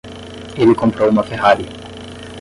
[0.57, 1.65] Ele comprou uma Ferrari.